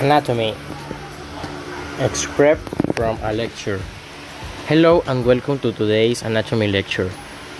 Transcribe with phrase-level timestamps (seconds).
[0.00, 0.54] Anatomy
[1.98, 2.62] Excerpt
[2.96, 3.78] from a lecture.
[4.66, 7.10] Hello and welcome to today's anatomy lecture.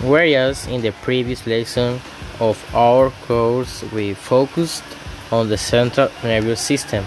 [0.01, 2.01] Whereas in the previous lesson
[2.39, 4.83] of our course we focused
[5.31, 7.05] on the central nervous system,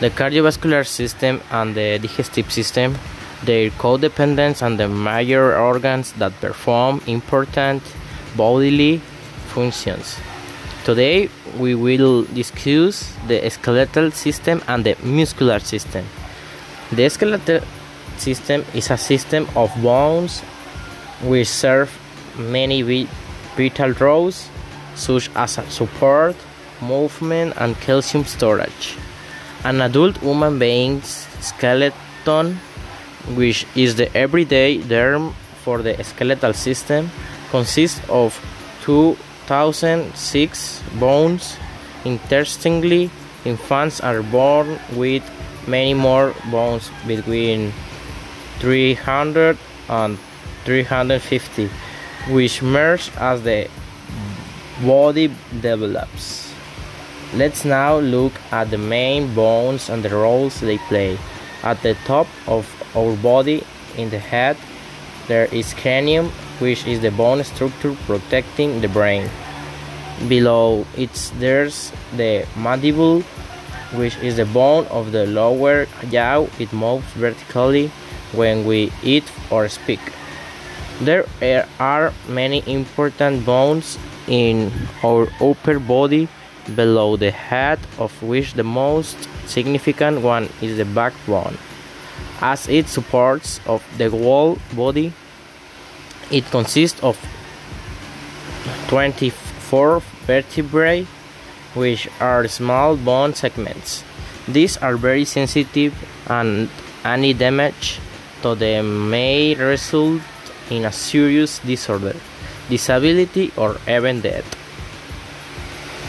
[0.00, 2.96] the cardiovascular system and the digestive system,
[3.44, 7.82] their codependence and the major organs that perform important
[8.38, 9.02] bodily
[9.48, 10.16] functions.
[10.86, 16.04] Today we will discuss the skeletal system and the muscular system.
[16.90, 17.60] The skeletal
[18.16, 20.40] system is a system of bones
[21.22, 21.90] which serve
[22.36, 23.06] many
[23.56, 24.48] vital roles
[24.94, 26.36] such as support,
[26.80, 28.96] movement, and calcium storage.
[29.64, 32.58] An adult human being's skeleton,
[33.34, 37.10] which is the everyday term for the skeletal system,
[37.50, 38.34] consists of
[39.46, 41.56] 2006 bones.
[42.04, 43.10] Interestingly,
[43.44, 45.22] infants are born with
[45.66, 47.72] many more bones between
[48.58, 50.18] 300 and
[50.64, 51.70] 350
[52.30, 53.68] which merge as the
[54.84, 56.52] body develops.
[57.34, 61.18] Let's now look at the main bones and the roles they play.
[61.62, 63.64] At the top of our body,
[63.96, 64.56] in the head,
[65.28, 69.28] there is cranium, which is the bone structure protecting the brain.
[70.28, 73.22] Below it, there's the mandible,
[73.94, 76.46] which is the bone of the lower jaw.
[76.58, 77.90] It moves vertically
[78.32, 80.00] when we eat or speak.
[81.00, 81.26] There
[81.80, 84.70] are many important bones in
[85.02, 86.28] our upper body
[86.76, 91.58] below the head, of which the most significant one is the backbone.
[92.40, 95.12] As it supports of the whole body,
[96.30, 97.18] it consists of
[98.88, 101.06] 24 vertebrae,
[101.74, 104.02] which are small bone segments.
[104.48, 105.94] These are very sensitive,
[106.26, 106.68] and
[107.04, 108.00] any damage
[108.42, 110.22] to them may result
[110.70, 112.16] in a serious disorder,
[112.68, 114.46] disability, or even death.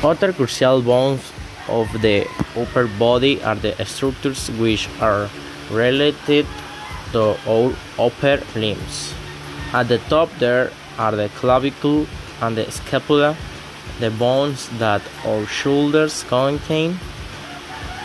[0.04, 1.32] Other crucial bones
[1.70, 2.28] of the
[2.58, 5.30] upper body are the structures which are
[5.70, 6.46] related
[7.12, 9.14] to our upper limbs.
[9.74, 12.06] At the top there are the clavicle
[12.42, 13.36] and the scapula,
[14.00, 17.00] the bones that our shoulders contain.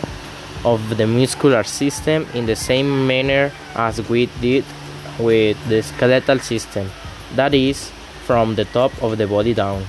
[0.63, 4.63] of the muscular system in the same manner as we did
[5.19, 6.89] with the skeletal system,
[7.35, 7.91] that is,
[8.25, 9.85] from the top of the body down.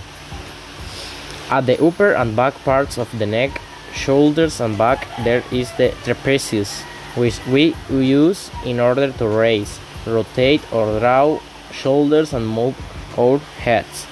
[1.50, 3.60] At the upper and back parts of the neck,
[3.92, 6.82] shoulders, and back, there is the trapezius,
[7.14, 11.38] which we use in order to raise, rotate, or draw
[11.70, 12.75] shoulders and move
[13.19, 14.06] our heads.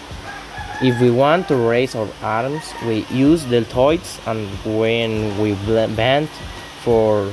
[0.82, 5.54] If we want to raise our arms, we use deltoids, and when we
[5.94, 6.28] bend
[6.82, 7.30] for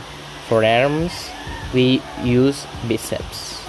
[0.48, 1.30] forearms,
[1.74, 3.64] we use biceps.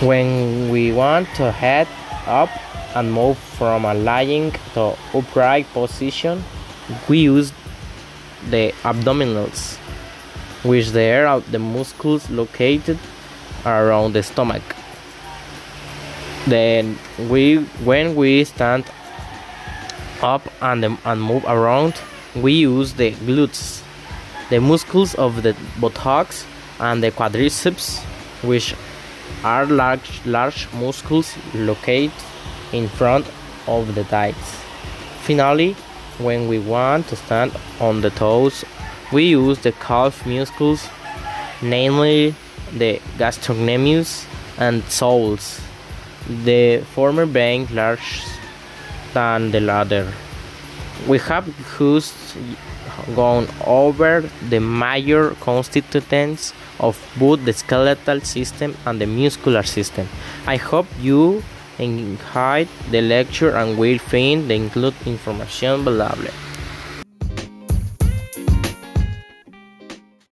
[0.00, 1.88] When we want to head
[2.26, 2.50] up
[2.94, 6.44] and move from a lying to upright position,
[7.08, 7.52] we use
[8.50, 9.78] the abdominals,
[10.62, 12.98] which they are the muscles located
[13.64, 14.62] around the stomach.
[16.46, 18.84] Then we when we stand
[20.22, 21.94] up and, and move around,
[22.34, 23.82] we use the glutes,
[24.50, 26.46] the muscles of the buttocks
[26.80, 28.02] and the quadriceps,
[28.42, 28.74] which
[29.44, 32.12] are large, large muscles located
[32.72, 33.26] in front
[33.66, 34.34] of the thighs.
[35.22, 35.74] Finally,
[36.18, 38.64] when we want to stand on the toes,
[39.12, 40.88] we use the calf muscles,
[41.62, 42.34] namely
[42.76, 44.26] the gastrocnemius
[44.58, 45.60] and soleus,
[46.44, 48.22] the former being larger
[49.14, 50.12] than the latter.
[51.06, 51.46] We have
[51.78, 52.36] just
[53.14, 60.08] gone over the major constituents of both the skeletal system and the muscular system.
[60.46, 61.42] I hope you
[61.78, 66.47] enjoyed the lecture and will find the included information valuable.